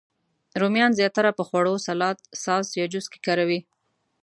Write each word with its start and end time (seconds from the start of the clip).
رومیان 0.61 0.91
زیاتره 0.99 1.31
په 1.37 1.43
خوړو، 1.47 1.73
سالاد، 1.85 2.17
ساس، 2.43 2.67
یا 2.79 2.85
جوس 2.93 3.05
کې 3.11 3.19
کاروي 3.27 3.59